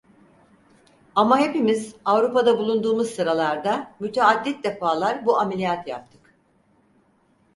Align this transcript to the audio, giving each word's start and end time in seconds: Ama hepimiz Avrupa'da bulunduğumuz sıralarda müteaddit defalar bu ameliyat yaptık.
Ama 1.15 1.39
hepimiz 1.39 1.95
Avrupa'da 2.05 2.57
bulunduğumuz 2.57 3.09
sıralarda 3.11 3.91
müteaddit 3.99 4.63
defalar 4.63 5.25
bu 5.25 5.39
ameliyat 5.39 5.87
yaptık. 5.87 6.35